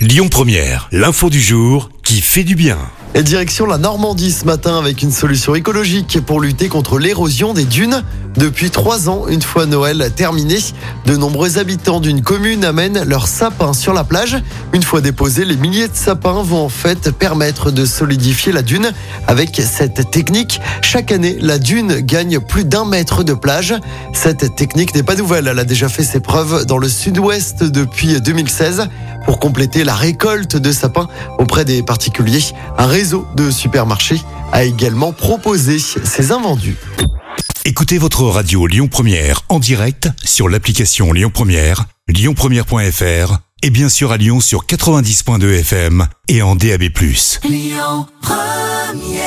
[0.00, 2.78] Lyon Première, l'info du jour qui fait du bien.
[3.14, 7.66] Et direction la Normandie ce matin avec une solution écologique pour lutter contre l'érosion des
[7.66, 8.02] dunes.
[8.36, 10.56] Depuis trois ans, une fois Noël terminé,
[11.04, 14.38] de nombreux habitants d'une commune amènent leurs sapins sur la plage.
[14.72, 18.92] Une fois déposés, les milliers de sapins vont en fait permettre de solidifier la dune.
[19.26, 23.74] Avec cette technique, chaque année, la dune gagne plus d'un mètre de plage.
[24.14, 28.18] Cette technique n'est pas nouvelle, elle a déjà fait ses preuves dans le sud-ouest depuis
[28.18, 28.88] 2016
[29.24, 31.08] pour compléter la récolte de sapins
[31.38, 32.42] auprès des particuliers.
[32.78, 34.20] Un réseau de supermarchés
[34.52, 36.76] a également proposé ses invendus.
[37.64, 44.12] Écoutez votre radio Lyon Première en direct sur l'application Lyon Première, lyonpremière.fr et bien sûr
[44.12, 46.84] à Lyon sur 90.2 FM et en DAB+.
[47.44, 49.19] Lyon Première